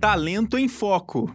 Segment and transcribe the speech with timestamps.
[0.00, 1.28] Talento em Foco.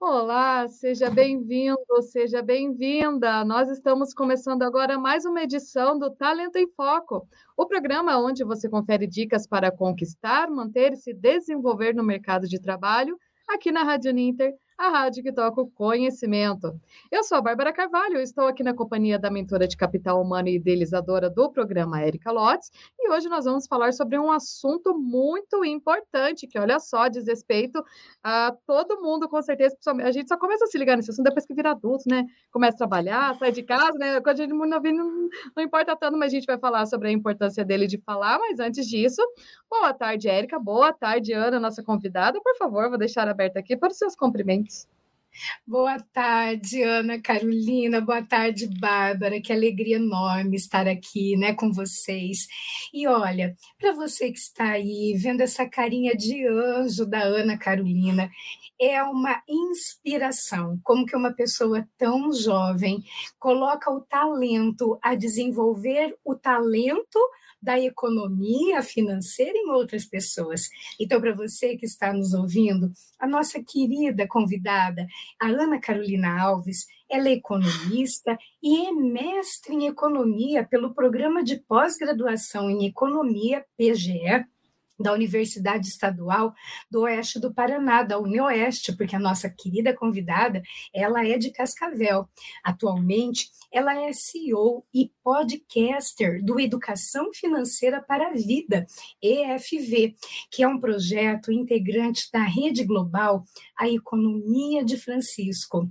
[0.00, 3.44] Olá, seja bem-vindo, seja bem-vinda.
[3.44, 8.66] Nós estamos começando agora mais uma edição do Talento em Foco, o programa onde você
[8.66, 14.10] confere dicas para conquistar, manter e se desenvolver no mercado de trabalho, aqui na Rádio
[14.14, 16.74] Ninter a rádio que toca o conhecimento.
[17.08, 20.56] Eu sou a Bárbara Carvalho, estou aqui na companhia da mentora de capital humano e
[20.56, 26.48] idealizadora do programa Érica Lotz, e hoje nós vamos falar sobre um assunto muito importante,
[26.48, 27.80] que olha só, diz respeito
[28.24, 31.46] a todo mundo, com certeza, a gente só começa a se ligar nesse assunto depois
[31.46, 32.24] que vira adulto, né?
[32.50, 34.20] Começa a trabalhar, sai de casa, né?
[34.20, 37.12] Quando a gente não, não, não importa tanto, mas a gente vai falar sobre a
[37.12, 39.22] importância dele de falar, mas antes disso,
[39.70, 43.92] boa tarde, Érica, boa tarde, Ana, nossa convidada, por favor, vou deixar aberta aqui para
[43.92, 44.71] os seus cumprimentos.
[44.72, 44.86] kids
[45.66, 48.00] Boa tarde, Ana Carolina.
[48.00, 49.40] Boa tarde, Bárbara.
[49.40, 52.46] Que alegria enorme estar aqui, né, com vocês.
[52.92, 58.30] E olha, para você que está aí vendo essa carinha de anjo da Ana Carolina,
[58.80, 60.78] é uma inspiração.
[60.82, 63.02] Como que uma pessoa tão jovem
[63.38, 67.18] coloca o talento a desenvolver o talento
[67.62, 70.68] da economia financeira em outras pessoas.
[70.98, 75.06] Então, para você que está nos ouvindo, a nossa querida convidada,
[75.40, 81.56] a Ana Carolina Alves, ela é economista e é mestre em economia pelo programa de
[81.56, 84.46] pós-graduação em economia PGE
[85.02, 86.54] da Universidade Estadual
[86.90, 90.62] do Oeste do Paraná, da UniOeste, porque a nossa querida convidada,
[90.94, 92.28] ela é de Cascavel.
[92.62, 98.86] Atualmente, ela é CEO e podcaster do Educação Financeira para a Vida,
[99.22, 100.14] EFV,
[100.50, 103.44] que é um projeto integrante da rede global
[103.76, 105.90] A Economia de Francisco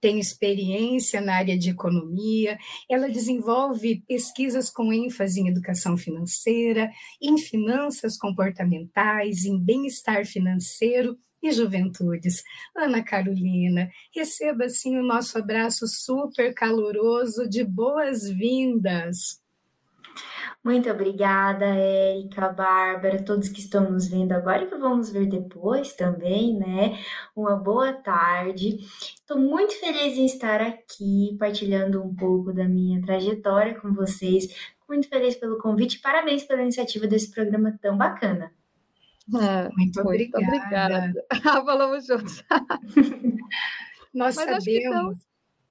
[0.00, 2.58] tem experiência na área de economia,
[2.90, 6.90] ela desenvolve pesquisas com ênfase em educação financeira,
[7.20, 12.42] em finanças comportamentais, em bem-estar financeiro e juventudes.
[12.76, 19.40] Ana Carolina, receba assim o nosso abraço super caloroso de boas-vindas.
[20.68, 25.94] Muito obrigada, Érica, Bárbara, todos que estão nos vendo agora e que vamos ver depois
[25.94, 26.98] também, né?
[27.34, 28.76] Uma boa tarde.
[28.76, 34.54] Estou muito feliz em estar aqui partilhando um pouco da minha trajetória com vocês.
[34.86, 36.02] Muito feliz pelo convite.
[36.02, 38.52] Parabéns pela iniciativa desse programa tão bacana.
[39.40, 40.44] É, muito, muito obrigada.
[40.44, 41.24] obrigada.
[41.64, 42.44] Falamos juntos.
[44.12, 45.27] Nós Mas sabemos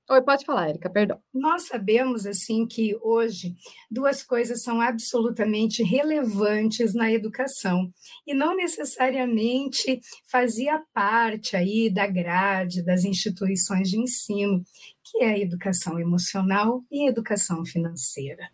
[0.09, 1.19] Oi, pode falar, Erika, perdão.
[1.33, 3.53] Nós sabemos, assim, que hoje
[3.91, 7.91] duas coisas são absolutamente relevantes na educação
[8.25, 9.99] e não necessariamente
[10.31, 14.63] fazia parte aí da grade das instituições de ensino,
[15.03, 18.49] que é a educação emocional e a educação financeira.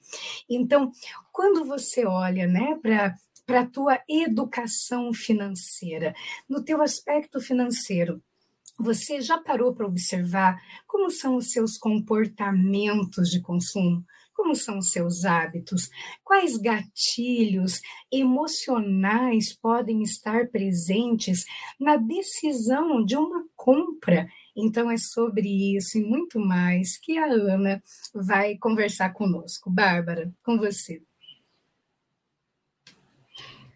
[0.49, 0.91] Então,
[1.31, 3.15] quando você olha, né, para
[3.45, 6.15] para a tua educação financeira,
[6.47, 8.23] no teu aspecto financeiro,
[8.79, 14.03] você já parou para observar como são os seus comportamentos de consumo?
[14.33, 15.89] Como são os seus hábitos?
[16.23, 17.79] Quais gatilhos
[18.11, 21.45] emocionais podem estar presentes
[21.79, 24.27] na decisão de uma compra?
[24.55, 27.81] Então, é sobre isso e muito mais que a Ana
[28.13, 29.69] vai conversar conosco.
[29.69, 31.01] Bárbara, com você.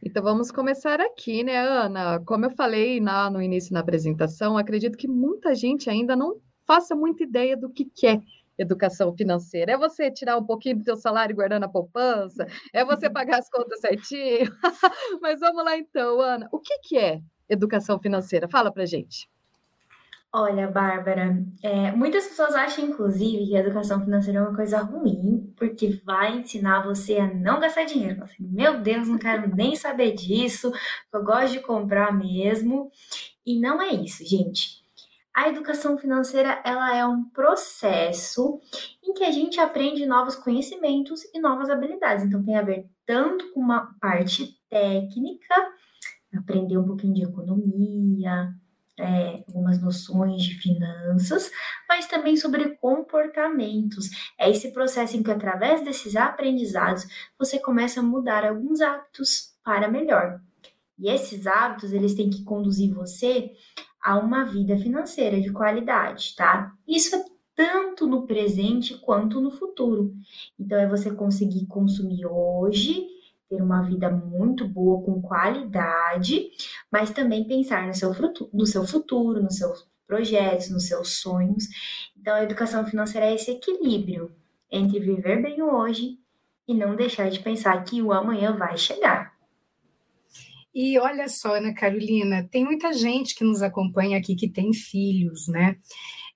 [0.03, 2.19] Então vamos começar aqui, né, Ana?
[2.25, 6.96] Como eu falei na, no início na apresentação, acredito que muita gente ainda não faça
[6.96, 8.22] muita ideia do que, que é
[8.58, 9.72] educação financeira.
[9.72, 12.46] É você tirar um pouquinho do seu salário guardar na poupança?
[12.74, 14.52] É você pagar as contas certinho?
[15.22, 16.47] Mas vamos lá então, Ana.
[16.52, 18.47] O que, que é educação financeira?
[18.47, 19.28] Fala pra gente.
[20.39, 25.51] Olha, Bárbara, é, muitas pessoas acham, inclusive, que a educação financeira é uma coisa ruim,
[25.57, 28.23] porque vai ensinar você a não gastar dinheiro.
[28.23, 30.71] Assim, Meu Deus, não quero nem saber disso,
[31.11, 32.91] eu gosto de comprar mesmo.
[33.43, 34.83] E não é isso, gente.
[35.33, 38.61] A educação financeira ela é um processo
[39.03, 42.23] em que a gente aprende novos conhecimentos e novas habilidades.
[42.23, 45.55] Então tem a ver tanto com uma parte técnica,
[46.31, 48.53] aprender um pouquinho de economia,
[48.99, 51.52] é, algumas noções de finanças,
[51.88, 54.09] mas também sobre comportamentos.
[54.40, 57.05] É esse processo em que, através desses aprendizados,
[57.38, 60.41] você começa a mudar alguns hábitos para melhor.
[60.97, 63.52] E esses hábitos, eles têm que conduzir você
[64.02, 66.73] a uma vida financeira de qualidade, tá?
[66.88, 67.23] Isso é
[67.55, 70.14] tanto no presente quanto no futuro.
[70.59, 73.08] Então, é você conseguir consumir hoje
[73.49, 76.49] ter uma vida muito boa, com qualidade,
[76.91, 81.66] mas também pensar no seu, fruto, no seu futuro, nos seus projetos, nos seus sonhos.
[82.17, 84.32] Então, a educação financeira é esse equilíbrio
[84.72, 86.17] entre viver bem hoje
[86.67, 89.38] e não deixar de pensar que o amanhã vai chegar.
[90.73, 95.47] E olha só, Ana Carolina, tem muita gente que nos acompanha aqui que tem filhos,
[95.47, 95.78] né?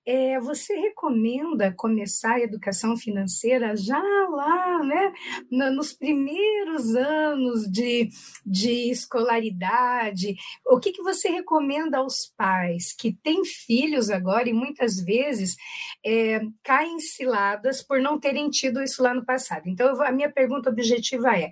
[0.04, 5.12] É, você recomenda começar a educação financeira já lá, né,
[5.50, 8.10] nos primeiros anos de,
[8.44, 10.34] de escolaridade?
[10.66, 15.56] O que, que você recomenda aos pais que têm filhos agora e muitas vezes
[16.04, 19.68] é, caem ciladas por não terem tido isso lá no passado?
[19.68, 21.50] Então, a minha pergunta objetiva é: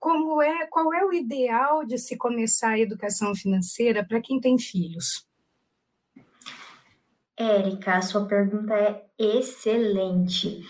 [0.00, 4.58] como é, qual é o ideal de se começar a educação financeira para quem tem
[4.58, 5.24] filhos?
[7.36, 10.62] Érica, a sua pergunta é excelente.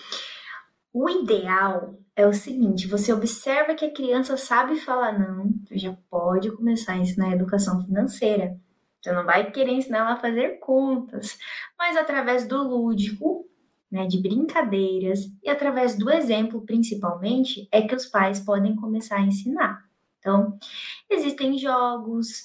[0.93, 6.51] O ideal é o seguinte: você observa que a criança sabe falar não, já pode
[6.53, 8.59] começar a ensinar a educação financeira.
[9.01, 11.39] Você não vai querer ensinar ela a fazer contas,
[11.79, 13.47] mas através do lúdico,
[13.91, 19.27] né, de brincadeiras e através do exemplo, principalmente, é que os pais podem começar a
[19.27, 19.85] ensinar.
[20.19, 20.59] Então,
[21.11, 22.45] existem jogos,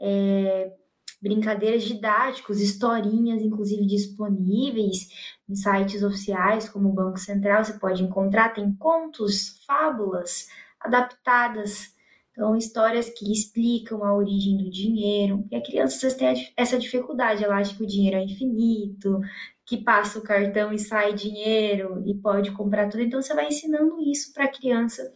[0.00, 0.72] é,
[1.20, 5.08] brincadeiras didáticos, historinhas, inclusive disponíveis
[5.48, 10.48] em sites oficiais como o Banco Central, você pode encontrar, tem contos, fábulas
[10.80, 11.94] adaptadas,
[12.30, 17.56] então histórias que explicam a origem do dinheiro, e a criança tem essa dificuldade, ela
[17.56, 19.20] acha que o dinheiro é infinito,
[19.66, 24.00] que passa o cartão e sai dinheiro e pode comprar tudo, então você vai ensinando
[24.00, 25.12] isso para a criança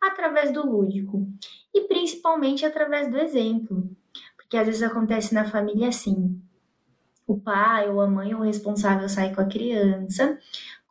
[0.00, 1.26] através do lúdico.
[1.74, 3.90] E principalmente através do exemplo
[4.50, 6.42] que às vezes acontece na família assim.
[7.26, 10.38] O pai ou a mãe ou o responsável sai com a criança,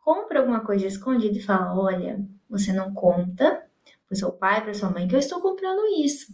[0.02, 3.62] compra alguma coisa escondida e fala: Olha, você não conta
[4.08, 6.32] para seu pai, para sua mãe, que eu estou comprando isso.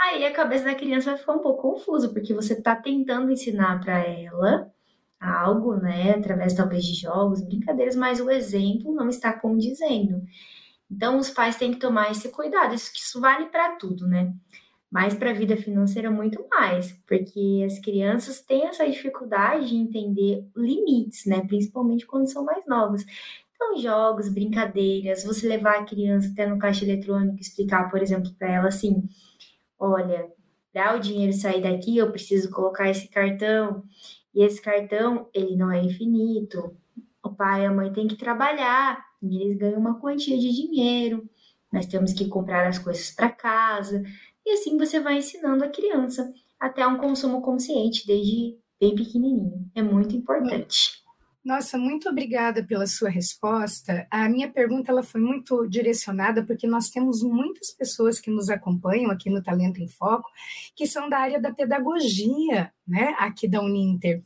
[0.00, 3.80] Aí a cabeça da criança vai ficar um pouco confusa, porque você está tentando ensinar
[3.80, 4.72] para ela
[5.20, 10.22] algo, né, através talvez de jogos, brincadeiras, mas o exemplo não está condizendo.
[10.90, 14.34] Então os pais têm que tomar esse cuidado, isso isso vale para tudo, né?
[14.92, 20.46] Mas para a vida financeira muito mais, porque as crianças têm essa dificuldade de entender
[20.54, 21.40] limites, né?
[21.46, 23.02] Principalmente quando são mais novas.
[23.54, 28.30] Então, jogos, brincadeiras, você levar a criança até no caixa eletrônico e explicar, por exemplo,
[28.38, 29.08] para ela assim:
[29.78, 30.30] olha,
[30.74, 33.82] para o dinheiro sair daqui, eu preciso colocar esse cartão,
[34.34, 36.76] e esse cartão, ele não é infinito.
[37.22, 41.26] O pai e a mãe têm que trabalhar, e eles ganham uma quantia de dinheiro.
[41.72, 44.02] Nós temos que comprar as coisas para casa.
[44.44, 49.70] E assim você vai ensinando a criança até um consumo consciente desde bem pequenininho.
[49.74, 51.02] É muito importante.
[51.44, 54.06] Nossa, muito obrigada pela sua resposta.
[54.08, 59.10] A minha pergunta ela foi muito direcionada porque nós temos muitas pessoas que nos acompanham
[59.10, 60.30] aqui no Talento em Foco
[60.76, 64.22] que são da área da pedagogia, né, aqui da Uninter.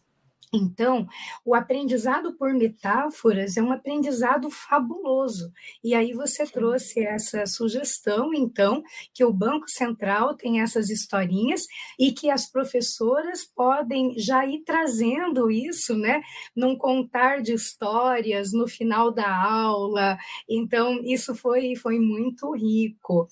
[0.56, 1.06] Então,
[1.44, 5.52] o aprendizado por metáforas é um aprendizado fabuloso.
[5.84, 8.82] E aí você trouxe essa sugestão, então,
[9.12, 11.66] que o Banco Central tem essas historinhas
[11.98, 16.22] e que as professoras podem já ir trazendo isso, né,
[16.54, 20.16] num contar de histórias no final da aula.
[20.48, 23.28] Então, isso foi foi muito rico.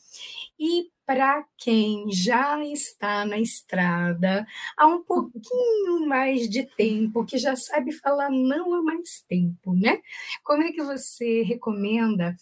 [0.58, 4.46] E para quem já está na estrada
[4.76, 10.00] há um pouquinho mais de tempo, que já sabe falar não há mais tempo, né?
[10.42, 12.34] Como é que você recomenda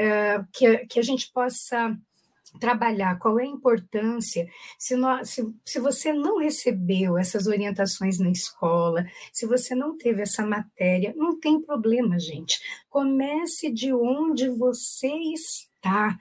[0.00, 1.96] uh, que, que a gente possa
[2.60, 4.46] trabalhar, qual é a importância,
[4.78, 10.22] se, nós, se, se você não recebeu essas orientações na escola, se você não teve
[10.22, 12.60] essa matéria, não tem problema, gente.
[12.90, 16.16] Comece de onde você está tá?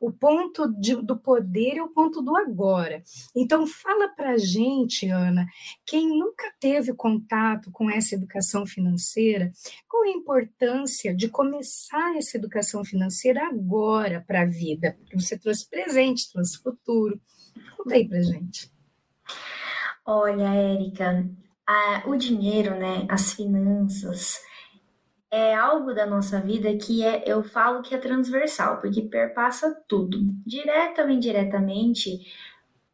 [0.00, 3.02] O ponto de, do poder é o ponto do agora.
[3.34, 5.46] Então, fala para gente, Ana,
[5.86, 9.52] quem nunca teve contato com essa educação financeira,
[9.88, 14.96] qual a importância de começar essa educação financeira agora para a vida?
[14.98, 17.20] Porque você trouxe presente, trouxe futuro.
[17.76, 18.68] Conta aí para gente.
[20.04, 21.30] Olha, Érica,
[22.04, 24.40] o dinheiro, né, as finanças,
[25.34, 30.20] é algo da nossa vida que é, eu falo que é transversal, porque perpassa tudo.
[30.46, 32.20] Direta ou indiretamente,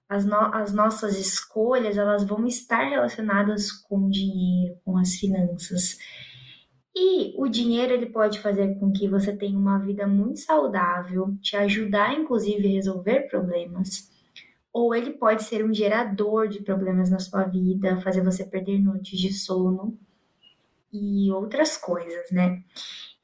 [0.09, 5.99] as, no, as nossas escolhas, elas vão estar relacionadas com o dinheiro, com as finanças.
[6.97, 11.57] E o dinheiro ele pode fazer com que você tenha uma vida muito saudável, te
[11.57, 14.11] ajudar inclusive a resolver problemas,
[14.73, 19.19] ou ele pode ser um gerador de problemas na sua vida, fazer você perder noites
[19.21, 19.99] de sono
[20.93, 22.63] e outras coisas, né?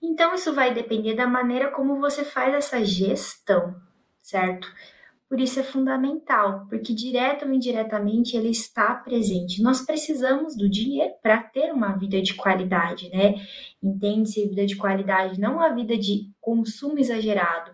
[0.03, 3.75] Então isso vai depender da maneira como você faz essa gestão,
[4.21, 4.69] certo?
[5.29, 9.61] Por isso é fundamental, porque direto ou indiretamente ele está presente.
[9.61, 13.35] Nós precisamos do dinheiro para ter uma vida de qualidade, né?
[13.83, 17.73] Entende-se vida de qualidade, não uma vida de consumo exagerado,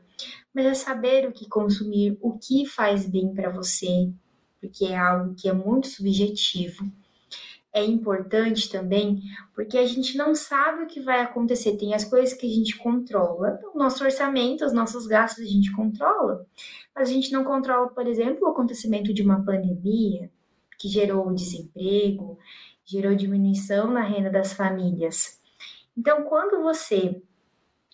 [0.54, 4.10] mas é saber o que consumir, o que faz bem para você,
[4.58, 6.90] porque é algo que é muito subjetivo.
[7.74, 9.22] É importante também
[9.54, 11.76] porque a gente não sabe o que vai acontecer.
[11.78, 15.72] Tem as coisas que a gente controla, o nosso orçamento, os nossos gastos a gente
[15.72, 16.46] controla,
[16.94, 20.30] mas a gente não controla, por exemplo, o acontecimento de uma pandemia
[20.78, 22.38] que gerou desemprego,
[22.84, 25.40] gerou diminuição na renda das famílias.
[25.96, 27.22] Então, quando você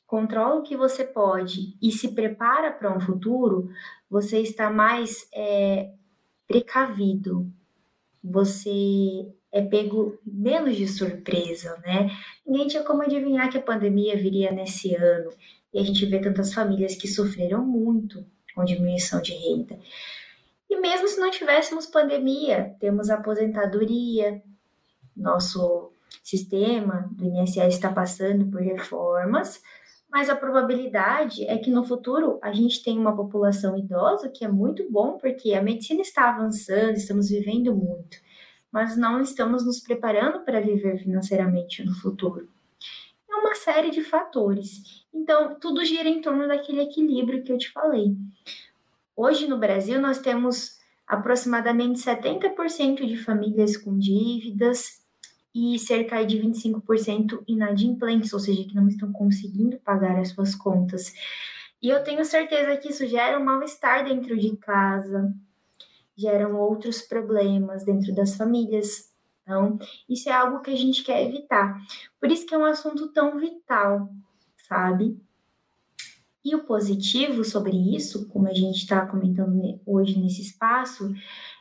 [0.06, 3.70] controla o que você pode e se prepara para um futuro,
[4.11, 5.92] você está mais é,
[6.47, 7.52] precavido,
[8.22, 12.10] você é pego menos de surpresa, né?
[12.46, 15.30] Ninguém tinha como adivinhar que a pandemia viria nesse ano.
[15.72, 19.78] E a gente vê tantas famílias que sofreram muito com diminuição de renda.
[20.68, 24.42] E mesmo se não tivéssemos pandemia, temos aposentadoria,
[25.16, 25.90] nosso
[26.22, 29.62] sistema do INSS está passando por reformas,
[30.11, 34.49] mas a probabilidade é que no futuro a gente tenha uma população idosa, que é
[34.49, 38.17] muito bom, porque a medicina está avançando, estamos vivendo muito,
[38.73, 42.49] mas não estamos nos preparando para viver financeiramente no futuro.
[43.31, 45.05] É uma série de fatores.
[45.12, 48.17] Então, tudo gira em torno daquele equilíbrio que eu te falei.
[49.15, 55.07] Hoje no Brasil, nós temos aproximadamente 70% de famílias com dívidas
[55.55, 61.12] e cerca de 25% inadimplentes, ou seja, que não estão conseguindo pagar as suas contas.
[61.81, 65.33] E eu tenho certeza que isso gera um mal-estar dentro de casa,
[66.17, 69.12] geram outros problemas dentro das famílias.
[69.43, 69.78] Então,
[70.09, 71.81] isso é algo que a gente quer evitar.
[72.21, 74.11] Por isso que é um assunto tão vital,
[74.69, 75.17] sabe?
[76.45, 81.12] E o positivo sobre isso, como a gente está comentando hoje nesse espaço,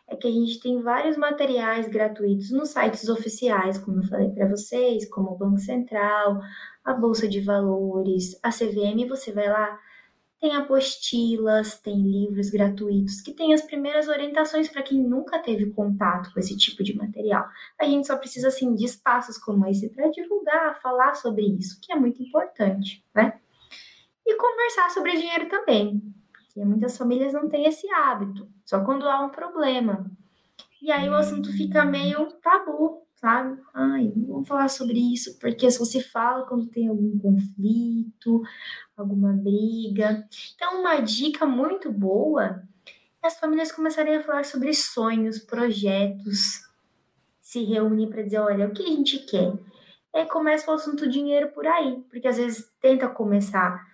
[0.07, 4.47] é que a gente tem vários materiais gratuitos nos sites oficiais, como eu falei para
[4.47, 6.39] vocês, como o Banco Central,
[6.85, 9.77] a Bolsa de Valores, a CVM, você vai lá,
[10.39, 16.31] tem apostilas, tem livros gratuitos que tem as primeiras orientações para quem nunca teve contato
[16.31, 17.45] com esse tipo de material.
[17.79, 21.91] A gente só precisa assim de espaços como esse para divulgar, falar sobre isso, que
[21.91, 23.39] é muito importante, né?
[24.29, 26.03] E conversar sobre dinheiro também,
[26.33, 30.05] porque muitas famílias não têm esse hábito só quando há um problema.
[30.81, 33.57] E aí o assunto fica meio tabu, sabe?
[33.73, 38.43] Ai, não vamos falar sobre isso, porque só se fala quando tem algum conflito,
[38.97, 40.27] alguma briga.
[40.55, 42.61] Então, uma dica muito boa
[43.23, 46.67] é as famílias começarem a falar sobre sonhos, projetos,
[47.41, 49.53] se reunir para dizer, olha, o que a gente quer?
[50.13, 53.87] E aí começa o assunto dinheiro por aí, porque às vezes tenta começar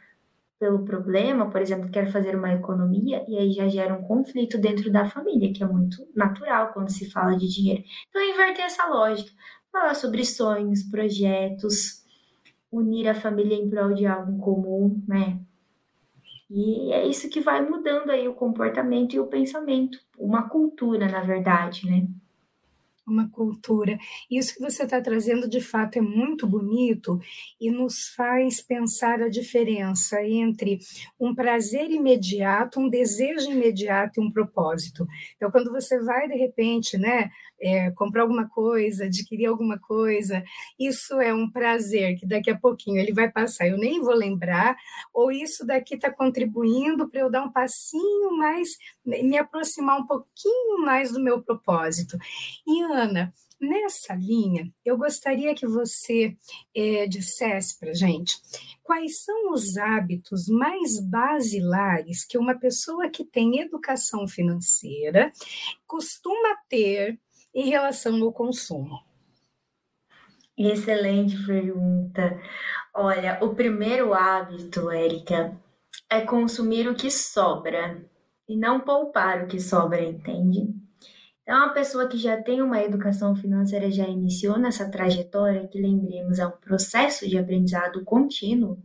[0.59, 4.91] pelo problema, por exemplo, quer fazer uma economia, e aí já gera um conflito dentro
[4.91, 7.83] da família, que é muito natural quando se fala de dinheiro.
[8.09, 9.31] Então, inverter essa lógica,
[9.71, 12.03] falar sobre sonhos, projetos,
[12.71, 15.39] unir a família em prol de algo comum, né?
[16.49, 21.21] E é isso que vai mudando aí o comportamento e o pensamento, uma cultura, na
[21.21, 22.07] verdade, né?
[23.05, 23.97] Uma cultura.
[24.29, 27.19] Isso que você está trazendo de fato é muito bonito
[27.59, 30.79] e nos faz pensar a diferença entre
[31.19, 35.07] um prazer imediato, um desejo imediato e um propósito.
[35.35, 37.29] Então, quando você vai de repente, né,
[37.59, 40.43] é, comprar alguma coisa, adquirir alguma coisa,
[40.77, 44.75] isso é um prazer que daqui a pouquinho ele vai passar, eu nem vou lembrar,
[45.13, 48.69] ou isso daqui está contribuindo para eu dar um passinho mais,
[49.05, 52.17] me aproximar um pouquinho mais do meu propósito.
[52.67, 56.37] E Ana, nessa linha, eu gostaria que você
[56.75, 58.37] é, dissesse para gente
[58.83, 65.31] quais são os hábitos mais basilares que uma pessoa que tem educação financeira
[65.87, 67.19] costuma ter
[67.55, 68.99] em relação ao consumo?
[70.55, 72.39] Excelente pergunta.
[72.93, 75.59] Olha, o primeiro hábito, Érica,
[76.07, 78.05] é consumir o que sobra
[78.47, 80.82] e não poupar o que sobra, entende?
[81.43, 86.39] Então, uma pessoa que já tem uma educação financeira, já iniciou nessa trajetória, que lembremos,
[86.39, 88.81] é um processo de aprendizado contínuo,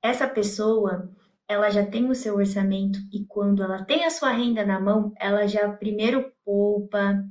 [0.00, 1.10] essa pessoa
[1.48, 5.12] ela já tem o seu orçamento e quando ela tem a sua renda na mão,
[5.18, 7.24] ela já primeiro poupa,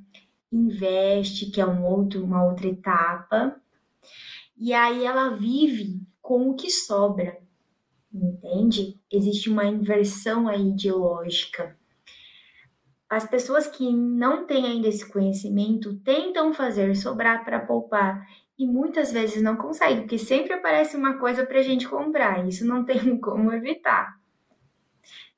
[0.51, 3.55] investe, que é um outro, uma outra etapa,
[4.57, 7.37] e aí ela vive com o que sobra,
[8.13, 8.99] entende?
[9.11, 11.77] Existe uma inversão aí de lógica.
[13.15, 18.27] As pessoas que não têm ainda esse conhecimento tentam fazer sobrar para poupar
[18.59, 22.67] e muitas vezes não conseguem, porque sempre aparece uma coisa para a gente comprar, isso
[22.67, 24.19] não tem como evitar.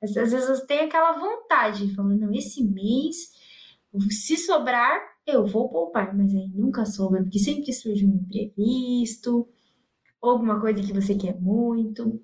[0.02, 3.32] Às vezes tem aquela vontade, falando, esse mês,
[4.10, 9.48] se sobrar, eu vou poupar, mas aí nunca sobra, porque sempre surge um imprevisto,
[10.20, 12.20] alguma coisa que você quer muito.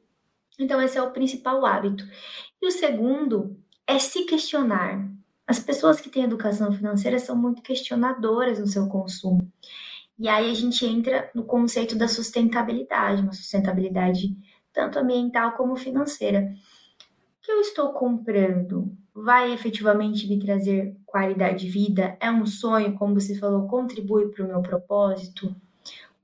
[0.59, 2.03] Então, esse é o principal hábito.
[2.59, 3.55] E o segundo
[3.85, 5.12] é se questionar.
[5.53, 9.53] As pessoas que têm educação financeira são muito questionadoras no seu consumo.
[10.17, 14.35] E aí a gente entra no conceito da sustentabilidade, uma sustentabilidade
[14.73, 16.51] tanto ambiental como financeira.
[17.37, 22.17] O que eu estou comprando vai efetivamente me trazer qualidade de vida?
[22.19, 25.55] É um sonho, como você falou, contribui para o meu propósito?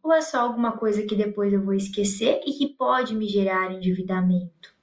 [0.01, 3.71] Ou é só alguma coisa que depois eu vou esquecer e que pode me gerar
[3.71, 4.78] endividamento?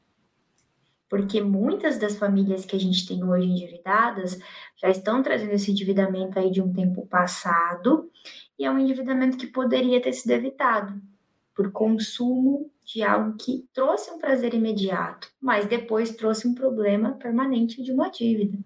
[1.09, 4.39] Porque muitas das famílias que a gente tem hoje endividadas
[4.77, 8.11] já estão trazendo esse endividamento aí de um tempo passado
[8.59, 11.01] e é um endividamento que poderia ter sido evitado
[11.55, 17.83] por consumo de algo que trouxe um prazer imediato, mas depois trouxe um problema permanente
[17.83, 18.59] de uma dívida.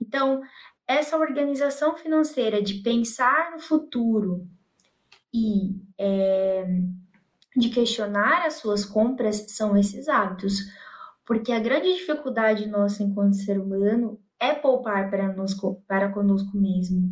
[0.00, 0.42] Então,
[0.86, 4.46] essa organização financeira de pensar no futuro
[5.32, 6.66] e é,
[7.56, 10.58] de questionar as suas compras são esses hábitos.
[11.32, 15.56] Porque a grande dificuldade nossa enquanto ser humano é poupar para, nos,
[15.88, 17.08] para conosco mesmo.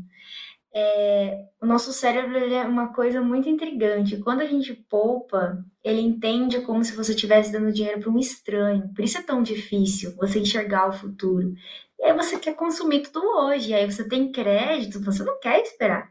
[0.75, 4.19] É, o nosso cérebro é uma coisa muito intrigante.
[4.19, 8.93] Quando a gente poupa, ele entende como se você estivesse dando dinheiro para um estranho.
[8.95, 11.55] Por isso é tão difícil você enxergar o futuro.
[11.99, 13.73] E aí você quer consumir tudo hoje.
[13.73, 16.11] Aí você tem crédito, você não quer esperar.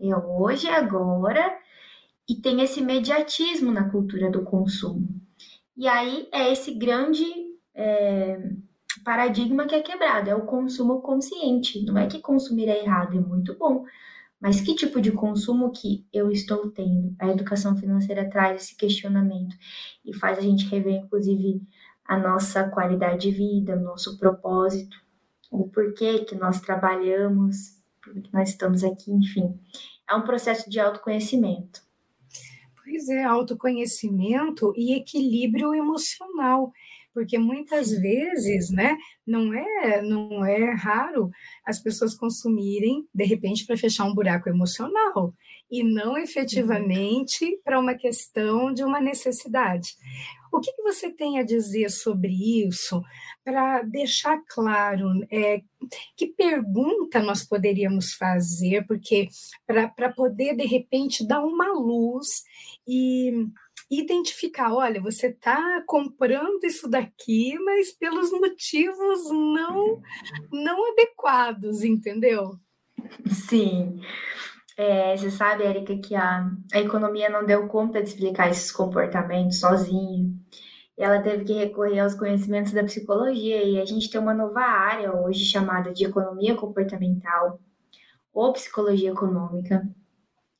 [0.00, 1.58] É hoje, é agora.
[2.26, 5.24] E tem esse imediatismo na cultura do consumo.
[5.76, 7.24] E aí é esse grande
[7.74, 8.38] é,
[9.04, 11.84] paradigma que é quebrado, é o consumo consciente.
[11.84, 13.84] Não é que consumir é errado, é muito bom.
[14.40, 17.14] Mas que tipo de consumo que eu estou tendo?
[17.18, 19.56] A educação financeira traz esse questionamento
[20.04, 21.62] e faz a gente rever, inclusive,
[22.04, 24.96] a nossa qualidade de vida, o nosso propósito,
[25.50, 29.58] o porquê que nós trabalhamos, porque nós estamos aqui, enfim.
[30.08, 31.80] É um processo de autoconhecimento.
[32.94, 36.72] Pois é, autoconhecimento e equilíbrio emocional,
[37.12, 38.96] porque muitas vezes, né,
[39.26, 41.28] não é, não é raro
[41.66, 45.34] as pessoas consumirem de repente para fechar um buraco emocional
[45.68, 49.96] e não efetivamente para uma questão de uma necessidade.
[50.54, 52.32] O que, que, você tem a dizer sobre
[52.64, 53.02] isso
[53.42, 55.60] para deixar claro é,
[56.16, 59.28] que pergunta nós poderíamos fazer, porque
[59.66, 62.44] para poder de repente dar uma luz
[62.86, 63.48] e
[63.90, 70.00] identificar, olha, você está comprando isso daqui, mas pelos motivos não
[70.52, 72.58] não adequados, entendeu?
[73.48, 74.00] Sim.
[74.76, 79.60] É, você sabe, Érica, que a, a economia não deu conta de explicar esses comportamentos
[79.60, 80.28] sozinha.
[80.96, 85.14] Ela teve que recorrer aos conhecimentos da psicologia, e a gente tem uma nova área
[85.14, 87.60] hoje chamada de economia comportamental
[88.32, 89.88] ou psicologia econômica,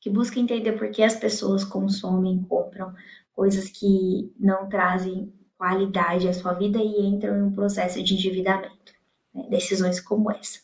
[0.01, 2.95] que busca entender por que as pessoas consomem, compram
[3.33, 8.93] coisas que não trazem qualidade à sua vida e entram em um processo de endividamento.
[9.35, 9.49] Né?
[9.51, 10.61] Decisões como essa.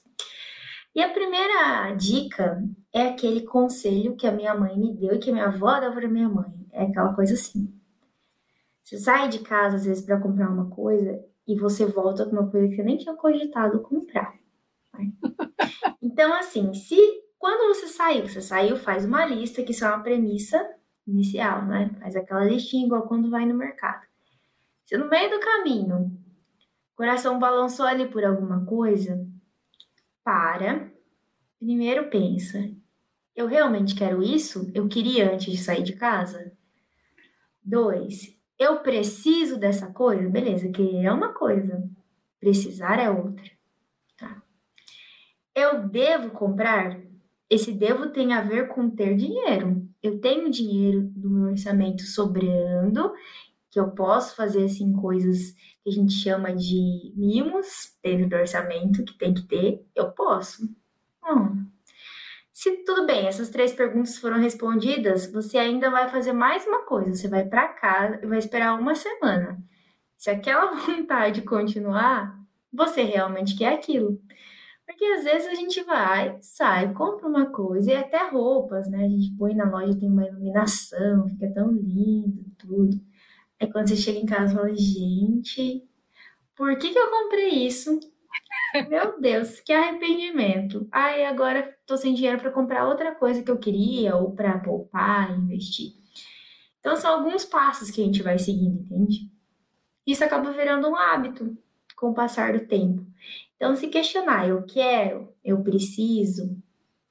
[0.94, 5.30] E a primeira dica é aquele conselho que a minha mãe me deu e que
[5.30, 6.52] a minha avó dava para minha mãe.
[6.72, 7.72] É aquela coisa assim.
[8.82, 12.50] Você sai de casa às vezes para comprar uma coisa e você volta com uma
[12.50, 14.34] coisa que você nem tinha cogitado comprar.
[14.94, 15.12] Né?
[16.02, 16.98] Então, assim, se
[17.38, 20.58] quando você saiu, você saiu, faz uma lista, que isso é uma premissa
[21.06, 21.90] inicial, né?
[22.00, 24.06] Faz aquela listinha igual quando vai no mercado.
[24.84, 26.10] Se no meio do caminho
[26.92, 29.26] o coração balançou ali por alguma coisa,
[30.24, 30.90] para.
[31.58, 32.70] Primeiro pensa:
[33.34, 34.70] eu realmente quero isso?
[34.74, 36.52] Eu queria antes de sair de casa?
[37.62, 40.28] Dois, eu preciso dessa coisa?
[40.28, 41.88] Beleza, querer é uma coisa,
[42.38, 43.50] precisar é outra.
[44.18, 44.42] Tá?
[45.54, 47.00] Eu devo comprar?
[47.48, 49.88] Esse devo tem a ver com ter dinheiro.
[50.02, 53.12] Eu tenho dinheiro do meu orçamento sobrando,
[53.70, 55.52] que eu posso fazer assim coisas
[55.82, 60.64] que a gente chama de mimos dentro do orçamento, que tem que ter, eu posso.
[61.24, 61.66] Hum.
[62.52, 67.14] Se tudo bem, essas três perguntas foram respondidas, você ainda vai fazer mais uma coisa.
[67.14, 69.58] Você vai para casa e vai esperar uma semana.
[70.18, 72.38] Se aquela vontade continuar,
[72.70, 74.20] você realmente quer aquilo.
[74.84, 79.04] Porque às vezes a gente vai, sai, compra uma coisa, e até roupas, né?
[79.04, 83.00] A gente põe na loja, tem uma iluminação, fica tão lindo, tudo.
[83.60, 85.86] Aí quando você chega em casa, fala, gente,
[86.56, 88.00] por que, que eu comprei isso?
[88.88, 90.88] Meu Deus, que arrependimento.
[90.90, 95.36] Aí agora tô sem dinheiro para comprar outra coisa que eu queria, ou para poupar,
[95.38, 95.92] investir.
[96.78, 99.30] Então são alguns passos que a gente vai seguindo, entende?
[100.06, 101.56] Isso acaba virando um hábito
[101.96, 103.04] com o passar do tempo.
[103.56, 106.56] Então, se questionar, eu quero, eu preciso,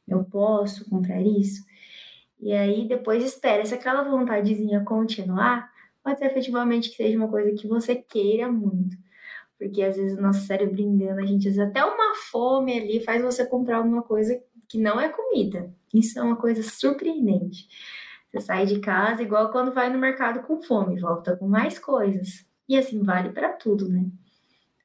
[0.07, 1.63] eu posso comprar isso,
[2.39, 5.71] e aí depois espera se aquela vontadezinha continuar,
[6.03, 8.97] pode ser efetivamente que seja uma coisa que você queira muito.
[9.57, 13.03] Porque às vezes o nosso cérebro engana a gente, às vezes até uma fome ali
[13.03, 15.73] faz você comprar alguma coisa que não é comida.
[15.93, 17.67] Isso é uma coisa surpreendente.
[18.31, 22.45] Você sai de casa igual quando vai no mercado com fome, volta com mais coisas.
[22.67, 24.05] E assim vale para tudo, né?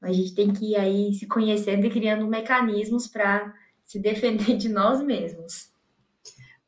[0.01, 4.69] A gente tem que ir aí se conhecendo e criando mecanismos para se defender de
[4.69, 5.74] nós mesmos.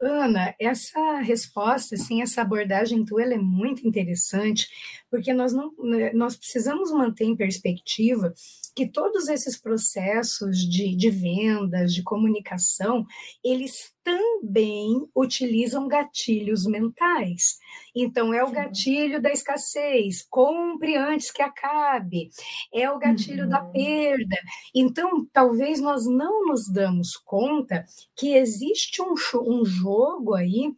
[0.07, 4.69] Ana, essa resposta, assim, essa abordagem tua, ela é muito interessante,
[5.11, 8.33] porque nós não, né, nós precisamos manter em perspectiva
[8.77, 13.07] que todos esses processos de, de vendas, de comunicação,
[13.43, 17.57] eles também utilizam gatilhos mentais.
[17.95, 22.29] Então, é o gatilho da escassez, compre antes que acabe,
[22.73, 23.49] é o gatilho uhum.
[23.49, 24.37] da perda.
[24.75, 30.71] Então, talvez nós não nos damos conta que existe um, um jogo aí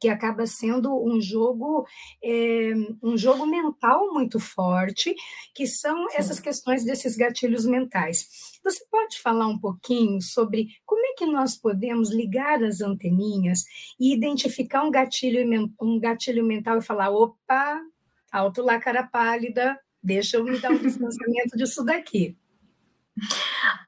[0.00, 1.86] que acaba sendo um jogo
[2.24, 5.14] é, um jogo mental muito forte,
[5.54, 6.16] que são Sim.
[6.16, 8.58] essas questões desses gatilhos mentais.
[8.64, 13.64] Você pode falar um pouquinho sobre como é que nós podemos ligar as anteninhas
[13.98, 17.80] e identificar um gatilho, um gatilho mental e falar, opa,
[18.32, 22.36] alto lá, cara pálida, deixa eu me dar um distanciamento disso daqui.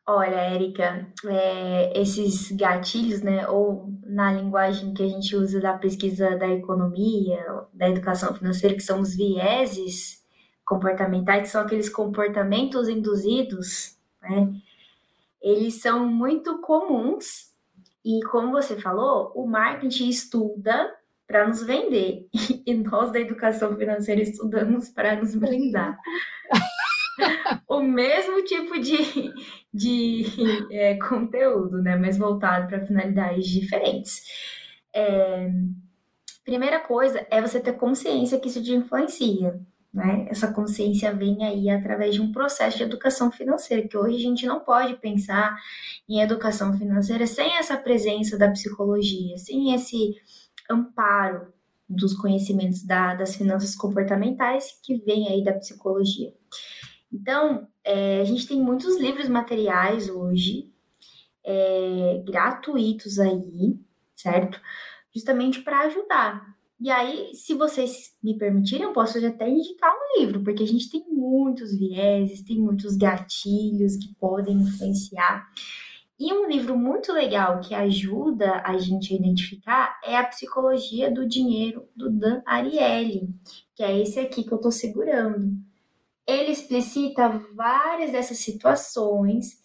[0.05, 6.37] Olha, Érica, é, esses gatilhos, né, ou na linguagem que a gente usa da pesquisa
[6.37, 7.39] da economia,
[7.73, 10.21] da educação financeira, que são os vieses
[10.67, 14.53] comportamentais, que são aqueles comportamentos induzidos, né,
[15.41, 17.53] eles são muito comuns
[18.05, 20.93] e, como você falou, o marketing estuda
[21.29, 22.29] para nos vender
[22.67, 25.97] e nós da educação financeira estudamos para nos blindar.
[27.69, 29.33] o mesmo tipo de,
[29.73, 30.25] de
[30.71, 31.97] é, conteúdo, né?
[31.97, 34.23] Mas voltado para finalidades diferentes.
[34.95, 35.51] É,
[36.45, 39.61] primeira coisa é você ter consciência que isso te influencia.
[39.93, 40.27] Né?
[40.31, 44.47] Essa consciência vem aí através de um processo de educação financeira, que hoje a gente
[44.47, 45.55] não pode pensar
[46.09, 50.15] em educação financeira sem essa presença da psicologia, sem esse
[50.71, 51.53] amparo
[51.87, 56.33] dos conhecimentos da, das finanças comportamentais que vem aí da psicologia.
[57.13, 60.73] Então, é, a gente tem muitos livros materiais hoje,
[61.45, 63.79] é, gratuitos aí,
[64.17, 64.61] certo?
[65.15, 66.57] Justamente para ajudar.
[66.81, 70.91] E aí, se vocês me permitirem, eu posso até indicar um livro, porque a gente
[70.91, 75.49] tem muitos vieses, tem muitos gatilhos que podem influenciar.
[76.19, 81.29] E um livro muito legal que ajuda a gente a identificar é A Psicologia do
[81.29, 83.29] Dinheiro, do Dan Ariely,
[83.75, 85.53] que é esse aqui que eu estou segurando
[86.27, 89.61] ele explicita várias dessas situações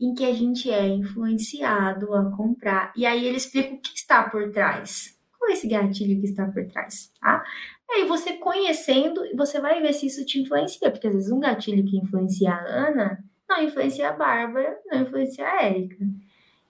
[0.00, 2.92] em que a gente é influenciado a comprar.
[2.96, 5.18] E aí ele explica o que está por trás.
[5.38, 7.42] Qual é esse gatilho que está por trás, tá?
[7.90, 11.84] Aí você conhecendo, você vai ver se isso te influencia, porque às vezes um gatilho
[11.84, 15.96] que influencia a Ana não influencia a Bárbara, não influencia a Érica.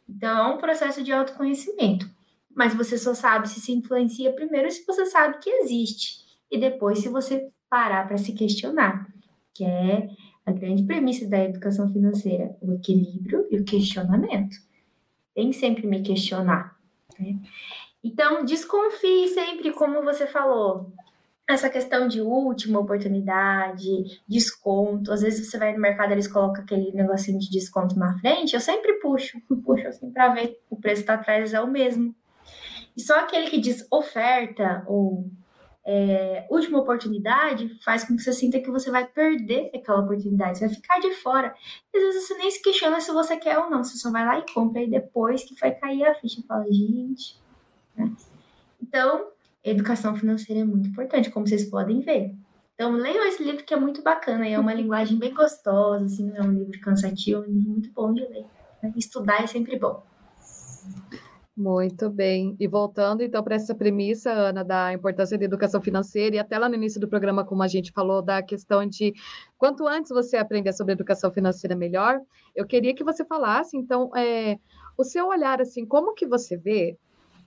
[0.08, 2.08] Então é um processo de autoconhecimento.
[2.54, 6.24] Mas você só sabe se se influencia primeiro se você sabe que existe.
[6.50, 9.13] E depois se você parar para se questionar
[9.54, 10.08] que é
[10.44, 14.56] a grande premissa da educação financeira, o equilíbrio e o questionamento.
[15.34, 16.76] Tem sempre me questionar.
[17.18, 17.38] Né?
[18.02, 20.92] Então, desconfie sempre, como você falou,
[21.48, 25.12] essa questão de última oportunidade, desconto.
[25.12, 28.54] Às vezes você vai no mercado, eles colocam aquele negocinho de desconto na frente.
[28.54, 32.14] Eu sempre puxo, puxo assim para ver o preço está atrás é o mesmo.
[32.96, 35.30] E só aquele que diz oferta ou
[35.86, 40.66] é, última oportunidade faz com que você sinta que você vai perder aquela oportunidade, você
[40.66, 41.54] vai ficar de fora.
[41.92, 44.24] E às vezes você nem se questiona se você quer ou não, você só vai
[44.24, 47.38] lá e compra e depois que vai cair a ficha fala, gente.
[47.96, 48.10] Né?
[48.82, 49.28] Então,
[49.62, 52.34] educação financeira é muito importante, como vocês podem ver.
[52.74, 56.36] Então, leiam esse livro que é muito bacana, é uma linguagem bem gostosa, assim, não
[56.36, 58.46] é um livro cansativo, é um livro muito bom de ler.
[58.82, 58.92] Né?
[58.96, 60.02] Estudar é sempre bom.
[61.56, 62.56] Muito bem.
[62.58, 66.68] E voltando então para essa premissa, Ana, da importância da educação financeira, e até lá
[66.68, 69.14] no início do programa, como a gente falou, da questão de
[69.56, 72.20] quanto antes você aprender sobre educação financeira, melhor,
[72.56, 74.58] eu queria que você falasse, então, é,
[74.98, 76.98] o seu olhar, assim, como que você vê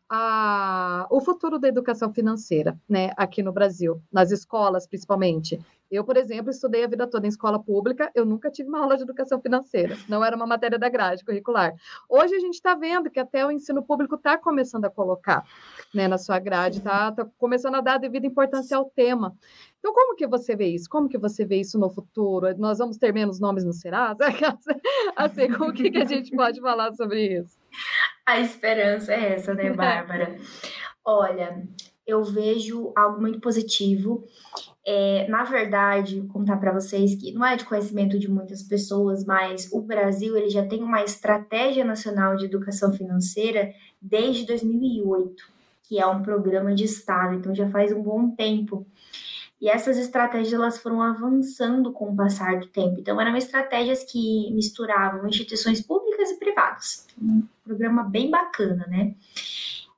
[0.09, 5.59] a, o futuro da educação financeira, né, aqui no Brasil, nas escolas principalmente.
[5.89, 8.97] Eu, por exemplo, estudei a vida toda em escola pública, eu nunca tive uma aula
[8.97, 11.73] de educação financeira, não era uma matéria da grade curricular.
[12.09, 15.45] Hoje a gente está vendo que até o ensino público está começando a colocar
[15.93, 19.33] né, na sua grade, está tá começando a dar a devida importância ao tema.
[19.79, 20.89] Então, como que você vê isso?
[20.89, 22.53] Como que você vê isso no futuro?
[22.57, 24.25] Nós vamos ter menos nomes no Serasa?
[25.15, 27.57] Assim, como que, que a gente pode falar sobre isso?
[28.27, 30.37] A esperança é essa, né, Bárbara?
[31.03, 31.65] Olha,
[32.05, 34.25] eu vejo algo muito positivo.
[34.85, 39.71] É, na verdade, contar para vocês que não é de conhecimento de muitas pessoas, mas
[39.71, 45.45] o Brasil ele já tem uma estratégia nacional de educação financeira desde 2008,
[45.83, 48.85] que é um programa de estado, então já faz um bom tempo.
[49.61, 52.99] E essas estratégias elas foram avançando com o passar do tempo.
[52.99, 57.07] Então eram estratégias que misturavam instituições públicas e privadas.
[57.67, 59.13] Programa bem bacana, né?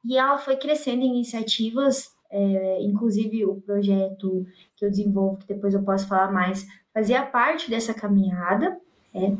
[0.03, 5.73] E ela foi crescendo em iniciativas, é, inclusive o projeto que eu desenvolvo, que depois
[5.73, 8.79] eu posso falar mais, fazia parte dessa caminhada.
[9.13, 9.36] É.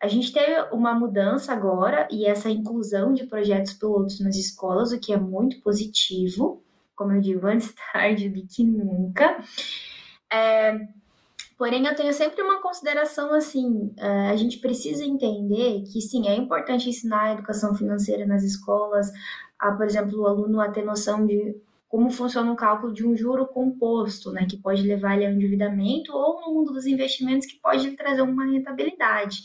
[0.00, 4.98] A gente teve uma mudança agora e essa inclusão de projetos pilotos nas escolas, o
[4.98, 6.62] que é muito positivo,
[6.96, 9.42] como eu digo, antes tarde do que nunca.
[10.32, 10.86] É,
[11.60, 16.34] porém, eu tenho sempre uma consideração assim: é, a gente precisa entender que sim, é
[16.34, 19.12] importante ensinar a educação financeira nas escolas,
[19.58, 21.54] a, por exemplo, o aluno a ter noção de
[21.86, 26.16] como funciona o cálculo de um juro composto, né, que pode levar ele ao endividamento,
[26.16, 29.42] ou no mundo dos investimentos, que pode trazer uma rentabilidade.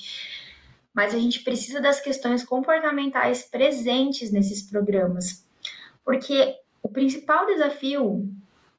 [0.93, 5.45] Mas a gente precisa das questões comportamentais presentes nesses programas,
[6.05, 8.31] porque o principal desafio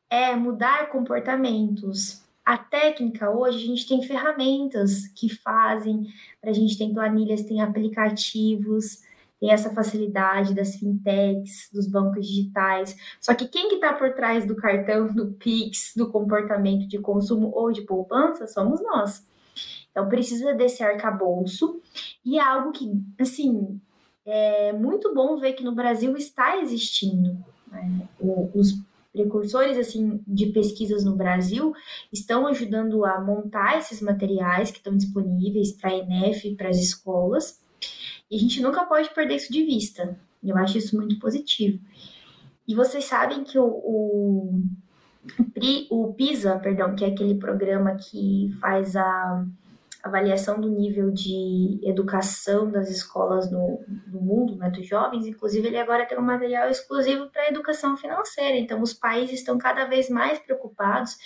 [0.09, 2.25] é mudar comportamentos.
[2.47, 6.07] A técnica hoje, a gente tem ferramentas que fazem,
[6.41, 9.03] a gente tem planilhas, tem aplicativos,
[9.41, 12.97] tem essa facilidade das fintechs, dos bancos digitais.
[13.21, 17.51] Só que quem que está por trás do cartão, do Pix, do comportamento de consumo
[17.53, 19.27] ou de poupança somos nós.
[19.91, 21.81] Então precisa desse arcabouço
[22.25, 22.89] e é algo que,
[23.21, 23.81] assim,
[24.25, 27.37] é muito bom ver que no Brasil está existindo.
[27.73, 28.07] Né?
[28.55, 28.79] Os
[29.17, 31.73] precursores assim de pesquisas no Brasil
[32.13, 37.61] estão ajudando a montar esses materiais que estão disponíveis para a ENEF, para as escolas.
[38.31, 40.19] E a gente nunca pode perder isso de vista.
[40.45, 41.81] Eu acho isso muito positivo.
[42.69, 44.63] E vocês sabem que o, o,
[45.91, 49.47] o PISA, perdão, que é aquele programa que faz a
[50.07, 55.79] avaliação do nível de educação das escolas no, no mundo, né, dos jovens, inclusive ele
[55.79, 58.57] agora tem um material exclusivo para educação financeira.
[58.57, 61.17] Então, os países estão cada vez mais preocupados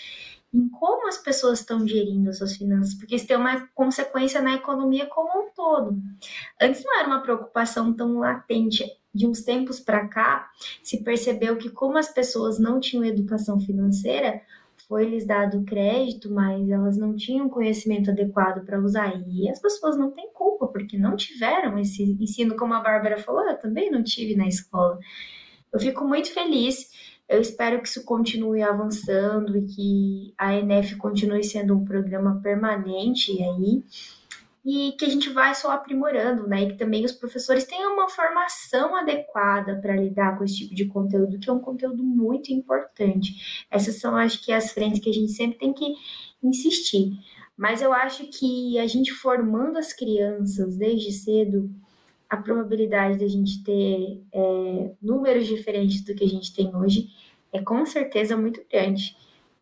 [0.52, 5.06] em como as pessoas estão gerindo suas finanças, porque isso tem uma consequência na economia
[5.06, 5.96] como um todo.
[6.60, 8.84] Antes não era uma preocupação tão latente.
[9.12, 10.48] De uns tempos para cá,
[10.84, 14.40] se percebeu que como as pessoas não tinham educação financeira,
[14.90, 19.22] foi lhes dado crédito, mas elas não tinham conhecimento adequado para usar.
[19.28, 23.48] E as pessoas não têm culpa, porque não tiveram esse ensino, como a Bárbara falou,
[23.48, 24.98] eu também não tive na escola.
[25.72, 26.90] Eu fico muito feliz
[27.30, 33.40] eu espero que isso continue avançando e que a ENF continue sendo um programa permanente
[33.40, 33.84] aí
[34.64, 36.62] e que a gente vai só aprimorando, né?
[36.62, 40.86] E que também os professores tenham uma formação adequada para lidar com esse tipo de
[40.86, 43.66] conteúdo, que é um conteúdo muito importante.
[43.70, 45.94] Essas são, acho que, as frentes que a gente sempre tem que
[46.42, 47.12] insistir.
[47.56, 51.70] Mas eu acho que a gente formando as crianças desde cedo,
[52.28, 57.08] a probabilidade de a gente ter é, números diferentes do que a gente tem hoje
[57.52, 59.16] é com certeza muito grande.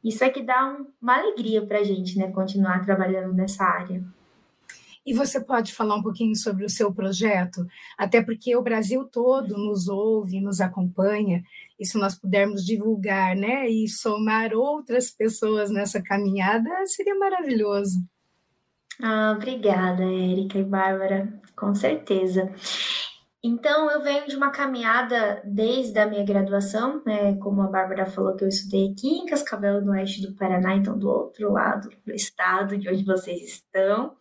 [0.04, 4.04] Isso é que dá um, uma alegria para a gente, né, continuar trabalhando nessa área.
[5.08, 7.66] E você pode falar um pouquinho sobre o seu projeto?
[7.96, 11.42] Até porque o Brasil todo nos ouve, nos acompanha,
[11.80, 18.04] e se nós pudermos divulgar né, e somar outras pessoas nessa caminhada, seria maravilhoso.
[19.02, 22.52] Ah, obrigada, Érica e Bárbara, com certeza.
[23.42, 27.34] Então, eu venho de uma caminhada desde a minha graduação, né?
[27.36, 30.98] Como a Bárbara falou, que eu estudei aqui em Cascavel, no oeste do Paraná, então
[30.98, 34.18] do outro lado do estado de onde vocês estão.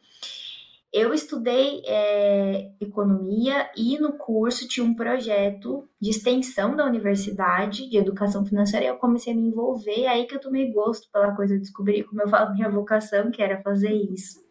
[0.99, 7.97] Eu estudei é, economia e no curso tinha um projeto de extensão da universidade de
[7.97, 10.07] educação financeira e eu comecei a me envolver.
[10.07, 13.61] Aí que eu tomei gosto pela coisa, descobri, como eu falo, minha vocação, que era
[13.61, 14.43] fazer isso.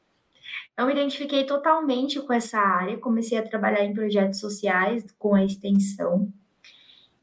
[0.79, 5.45] Eu me identifiquei totalmente com essa área, comecei a trabalhar em projetos sociais com a
[5.45, 6.33] extensão.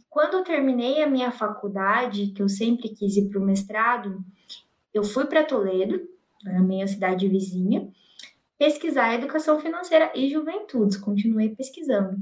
[0.10, 4.22] Quando eu terminei a minha faculdade, que eu sempre quis ir para o mestrado,
[4.94, 6.02] eu fui para Toledo,
[6.44, 7.90] na minha cidade vizinha,
[8.64, 12.16] pesquisar educação financeira e juventudes, continuei pesquisando.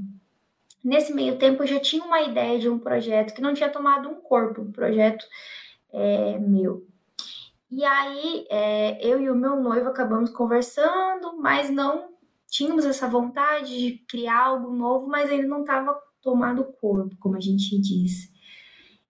[0.82, 4.08] Nesse meio tempo, eu já tinha uma ideia de um projeto que não tinha tomado
[4.08, 5.24] um corpo, um projeto
[5.92, 6.84] é, meu.
[7.70, 12.08] E aí, é, eu e o meu noivo acabamos conversando, mas não
[12.50, 17.40] tínhamos essa vontade de criar algo novo, mas ainda não estava tomado corpo, como a
[17.40, 18.31] gente diz.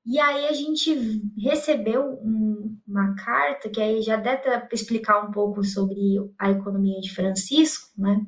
[0.05, 5.63] E aí a gente recebeu um, uma carta, que aí já deve explicar um pouco
[5.63, 5.99] sobre
[6.39, 8.21] a economia de Francisco, né?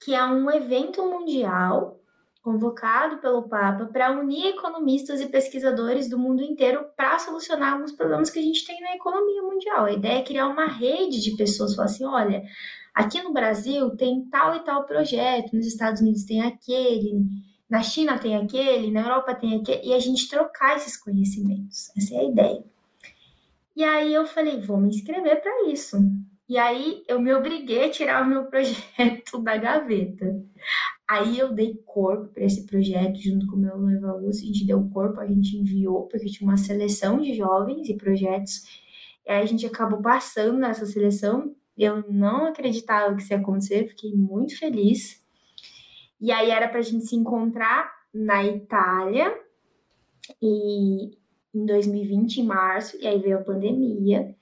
[0.00, 2.00] Que é um evento mundial
[2.46, 8.30] convocado pelo Papa para unir economistas e pesquisadores do mundo inteiro para solucionar alguns problemas
[8.30, 9.84] que a gente tem na economia mundial.
[9.84, 12.44] A ideia é criar uma rede de pessoas, falar assim, olha,
[12.94, 17.26] aqui no Brasil tem tal e tal projeto, nos Estados Unidos tem aquele,
[17.68, 21.90] na China tem aquele, na Europa tem aquele, e a gente trocar esses conhecimentos.
[21.96, 22.64] Essa é a ideia.
[23.74, 25.98] E aí eu falei, vou me inscrever para isso.
[26.48, 30.42] E aí eu me obriguei a tirar o meu projeto da gaveta.
[31.08, 34.42] Aí eu dei corpo para esse projeto junto com o meu noivo Augusto.
[34.42, 38.62] A gente deu corpo, a gente enviou, porque tinha uma seleção de jovens e projetos.
[39.26, 41.54] E aí a gente acabou passando nessa seleção.
[41.76, 45.22] Eu não acreditava que isso ia acontecer, fiquei muito feliz.
[46.20, 49.34] E aí era para a gente se encontrar na Itália
[50.40, 51.16] e
[51.54, 54.34] em 2020, em março, e aí veio a pandemia.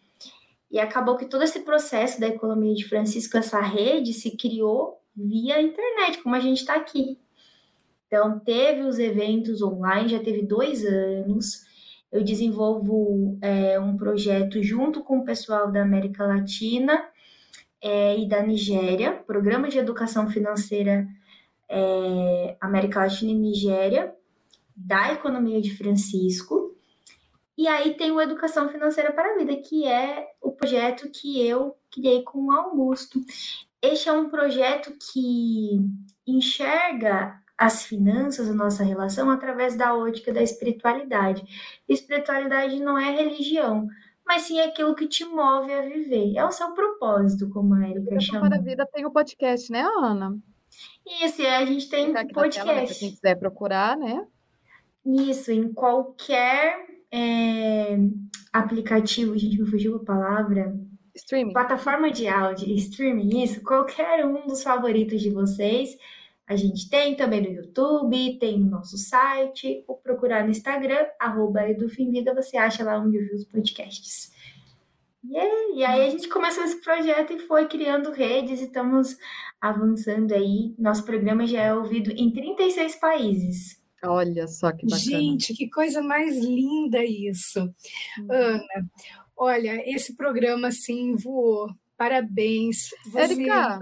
[0.70, 5.62] E acabou que todo esse processo da economia de Francisco, essa rede, se criou via
[5.62, 7.20] internet, como a gente está aqui.
[8.06, 11.64] Então, teve os eventos online, já teve dois anos.
[12.10, 17.04] Eu desenvolvo é, um projeto junto com o pessoal da América Latina
[17.80, 21.06] é, e da Nigéria, Programa de Educação Financeira
[21.74, 24.14] é, América Latina e Nigéria,
[24.76, 26.74] da Economia de Francisco.
[27.56, 31.76] E aí tem o Educação Financeira para a Vida, que é o projeto que eu
[31.90, 33.20] criei com o Augusto.
[33.82, 35.80] Este é um projeto que
[36.26, 41.44] enxerga as finanças, a nossa relação, através da ótica da espiritualidade.
[41.88, 43.86] Espiritualidade não é religião,
[44.26, 46.36] mas sim aquilo que te move a viver.
[46.36, 48.48] É o seu propósito, como a Erika chama.
[48.48, 50.36] Para a vida tem o podcast, né, Ana?
[51.06, 52.64] Isso, a gente tem um podcast.
[52.64, 54.26] Tela, né, quem quiser procurar, né?
[55.04, 57.96] Isso, em qualquer é,
[58.52, 60.74] aplicativo, a gente me fugiu a palavra,
[61.14, 61.52] Streaming.
[61.52, 65.96] Plataforma de áudio, streaming, isso, qualquer um dos favoritos de vocês.
[66.46, 71.68] A gente tem também no YouTube, tem no nosso site, ou procurar no Instagram, arroba
[71.70, 74.33] EduFimVida, você acha lá onde viu os podcasts.
[75.26, 75.74] Yeah.
[75.74, 79.16] E aí a gente começou esse projeto e foi criando redes e estamos
[79.60, 80.74] avançando aí.
[80.78, 83.82] Nosso programa já é ouvido em 36 países.
[84.04, 85.00] Olha só que bacana.
[85.00, 87.60] Gente, que coisa mais linda isso.
[88.18, 88.26] Hum.
[88.30, 88.62] Ana,
[89.36, 91.68] Olha, esse programa assim voou.
[91.96, 92.88] Parabéns.
[93.06, 93.78] Você Érica,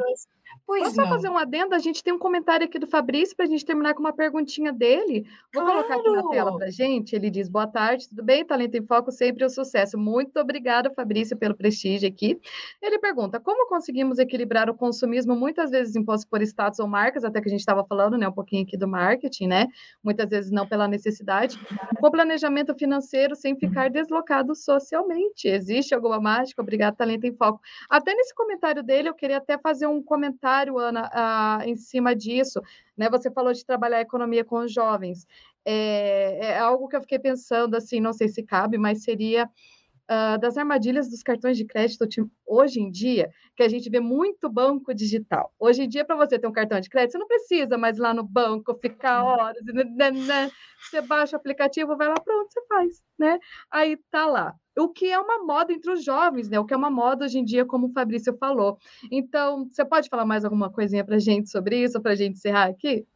[0.72, 1.08] Pois Posso não.
[1.08, 1.74] fazer um adendo?
[1.74, 4.72] A gente tem um comentário aqui do Fabrício para a gente terminar com uma perguntinha
[4.72, 5.26] dele.
[5.52, 5.84] Vou claro.
[5.84, 7.14] colocar aqui na tela para gente.
[7.14, 8.42] Ele diz: Boa tarde, tudo bem?
[8.42, 9.98] Talento em Foco, sempre o um sucesso.
[9.98, 12.40] Muito obrigada, Fabrício, pelo prestígio aqui.
[12.80, 17.42] Ele pergunta: Como conseguimos equilibrar o consumismo, muitas vezes imposto por status ou marcas, até
[17.42, 19.66] que a gente estava falando, né, um pouquinho aqui do marketing, né?
[20.02, 21.60] Muitas vezes não pela necessidade,
[22.00, 25.48] com planejamento financeiro sem ficar deslocado socialmente.
[25.48, 26.62] Existe alguma mágica?
[26.62, 27.60] Obrigada, Talento em Foco.
[27.90, 32.14] Até nesse comentário dele, eu queria até fazer um comentário comentário, Ana, ah, em cima
[32.14, 32.60] disso.
[32.96, 33.08] Né?
[33.10, 35.26] Você falou de trabalhar a economia com os jovens.
[35.64, 40.38] É, é algo que eu fiquei pensando, assim, não sei se cabe, mas seria uh,
[40.40, 42.04] das armadilhas dos cartões de crédito
[42.44, 45.52] hoje em dia, que a gente vê muito banco digital.
[45.58, 48.00] Hoje em dia, para você ter um cartão de crédito, você não precisa mais ir
[48.00, 50.50] lá no banco, ficar horas, né, né, né.
[50.90, 53.38] você baixa o aplicativo, vai lá, pronto, você faz, né?
[53.70, 56.58] Aí tá lá o que é uma moda entre os jovens, né?
[56.58, 58.78] O que é uma moda hoje em dia, como o Fabrício falou.
[59.10, 62.64] Então, você pode falar mais alguma coisinha para gente sobre isso, para a gente encerrar
[62.64, 63.06] aqui?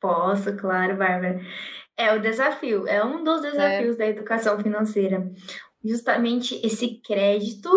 [0.00, 1.40] Posso, claro, Bárbara.
[1.96, 3.98] É o desafio, é um dos desafios é.
[3.98, 5.30] da educação financeira.
[5.84, 7.70] Justamente esse crédito,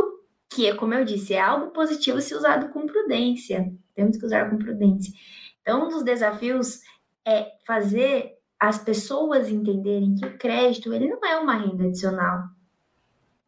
[0.49, 3.71] que é, como eu disse, é algo positivo se usado com prudência.
[3.95, 5.13] Temos que usar com prudência.
[5.61, 6.79] Então, um dos desafios
[7.25, 12.43] é fazer as pessoas entenderem que o crédito ele não é uma renda adicional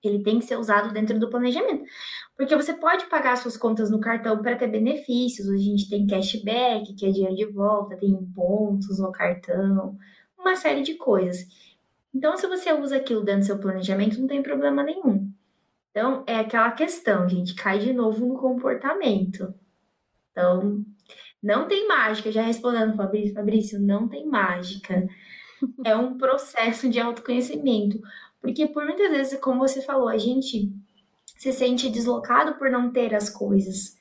[0.08, 1.84] ele tem que ser usado dentro do planejamento.
[2.36, 5.50] Porque você pode pagar suas contas no cartão para ter benefícios.
[5.50, 9.98] A gente tem cashback, que é dinheiro de volta, tem pontos no cartão,
[10.38, 11.48] uma série de coisas.
[12.14, 15.32] Então, se você usa aquilo dentro do seu planejamento, não tem problema nenhum.
[15.92, 19.54] Então, é aquela questão, gente, cai de novo no comportamento.
[20.32, 20.84] Então,
[21.42, 22.32] não tem mágica.
[22.32, 25.08] Já respondendo, Fabrício, Fabrício, não tem mágica.
[25.86, 28.00] É um processo de autoconhecimento.
[28.41, 30.73] Porque por muitas vezes, como você falou, a gente
[31.37, 33.96] se sente deslocado por não ter as coisas.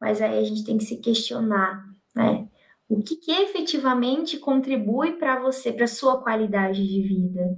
[0.00, 2.48] Mas aí a gente tem que se questionar, né?
[2.88, 7.56] O que, que efetivamente contribui para você, para sua qualidade de vida?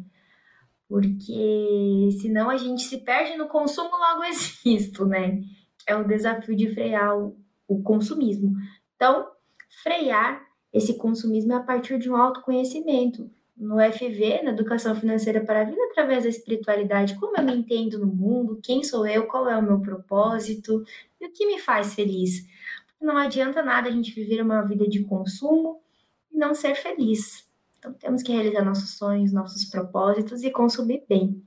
[0.89, 5.41] Porque senão a gente se perde no consumo, logo existo, né?
[5.87, 8.53] É o desafio de frear o, o consumismo.
[8.95, 9.27] Então,
[9.83, 15.63] frear esse consumismo é a partir de um autoconhecimento no FV, na Educação Financeira para
[15.63, 19.49] a Vida, através da espiritualidade, como eu me entendo no mundo, quem sou eu, qual
[19.49, 20.85] é o meu propósito
[21.21, 22.47] e o que me faz feliz.
[23.01, 25.81] Não adianta nada a gente viver uma vida de consumo
[26.31, 27.47] e não ser feliz.
[27.79, 31.43] Então, temos que realizar nossos sonhos, nossos propósitos e consumir bem.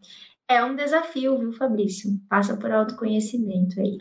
[0.47, 2.19] É um desafio, viu, Fabrício?
[2.27, 3.99] Passa por autoconhecimento aí.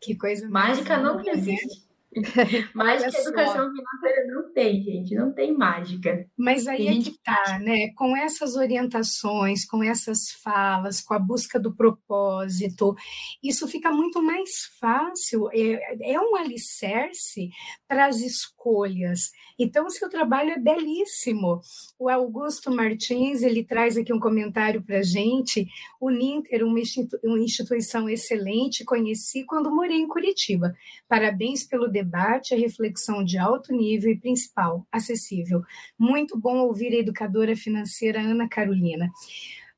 [0.00, 1.32] Que coisa mágica não né?
[1.32, 1.85] existe.
[2.74, 6.26] mágica que educação financeira não tem, gente, não tem mágica.
[6.36, 7.92] Mas aí é que tá, né?
[7.96, 12.94] Com essas orientações, com essas falas, com a busca do propósito,
[13.42, 14.50] isso fica muito mais
[14.80, 17.50] fácil, é, é um alicerce
[17.88, 19.30] para as escolhas.
[19.58, 21.60] Então, o seu trabalho é belíssimo.
[21.98, 25.66] O Augusto Martins, ele traz aqui um comentário para a gente.
[26.00, 30.74] O Ninter, uma, institu uma instituição excelente, conheci quando morei em Curitiba.
[31.08, 32.05] Parabéns pelo debate,
[32.54, 35.62] a reflexão de alto nível e principal, acessível.
[35.98, 39.10] Muito bom ouvir a educadora financeira Ana Carolina.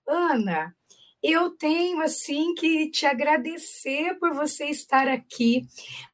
[0.07, 0.75] Ana,
[1.23, 5.67] eu tenho assim que te agradecer por você estar aqui,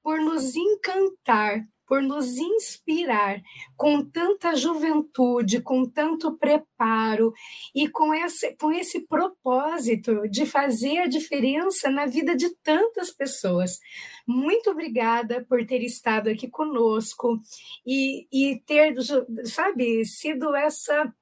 [0.03, 3.43] por nos encantar por nos inspirar
[3.77, 7.33] com tanta juventude, com tanto preparo
[7.75, 13.79] e com esse, com esse propósito de fazer a diferença na vida de tantas pessoas.
[14.27, 17.41] Muito obrigada por ter estado aqui conosco
[17.87, 18.95] e, e ter,
[19.45, 21.13] sabe, sido essa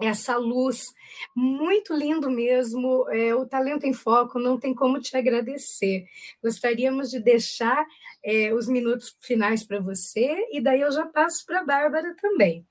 [0.00, 0.86] essa luz.
[1.34, 3.08] Muito lindo mesmo.
[3.10, 6.06] É, o Talento em Foco não tem como te agradecer.
[6.42, 7.84] Gostaríamos de deixar
[8.24, 12.66] é, os minutos finais para você e daí eu já passo para a Bárbara também.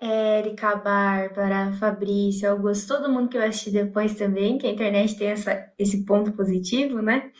[0.00, 5.28] Érica, Bárbara, Fabrício, Augusto, todo mundo que vai assistir depois também, que a internet tem
[5.28, 7.32] essa, esse ponto positivo, né?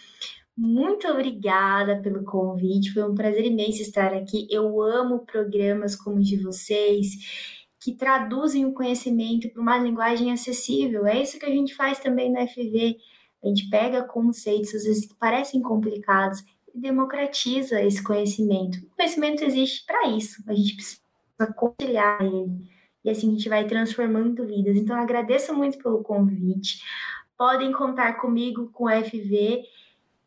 [0.57, 4.49] Muito obrigada pelo convite, foi um prazer imenso estar aqui.
[4.51, 11.07] Eu amo programas como o de vocês que traduzem o conhecimento para uma linguagem acessível.
[11.07, 12.97] É isso que a gente faz também no FV.
[13.43, 18.79] A gente pega conceitos, às vezes, que parecem complicados e democratiza esse conhecimento.
[18.79, 20.43] O conhecimento existe para isso.
[20.49, 21.01] A gente precisa
[21.57, 22.69] compartilhar ele.
[23.05, 24.77] E assim a gente vai transformando vidas.
[24.77, 26.83] Então, agradeço muito pelo convite.
[27.37, 29.63] Podem contar comigo com o FV.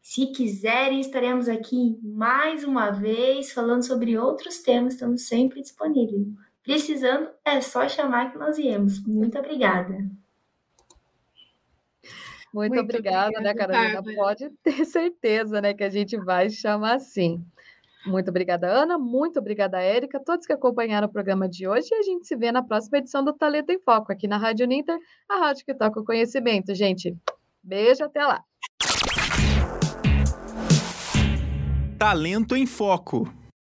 [0.02, 4.94] Se quiserem, estaremos aqui mais uma vez falando sobre outros temas.
[4.94, 6.28] Estamos sempre disponíveis.
[6.64, 9.04] Precisando, é só chamar que nós viemos.
[9.06, 9.94] Muito obrigada.
[12.54, 14.02] Muito, Muito obrigada, obrigada, né, Carolina?
[14.02, 14.16] Bárbara.
[14.18, 17.44] Pode ter certeza, né, que a gente vai chamar assim.
[18.06, 18.98] Muito obrigada, Ana.
[18.98, 20.20] Muito obrigada, Érica.
[20.20, 21.88] Todos que acompanharam o programa de hoje.
[21.92, 24.66] E a gente se vê na próxima edição do Talento em Foco, aqui na Rádio
[24.66, 24.98] Ninter,
[25.30, 26.74] a rádio que toca o conhecimento.
[26.74, 27.16] Gente,
[27.64, 28.44] beijo, até lá.
[31.98, 33.41] Talento em Foco.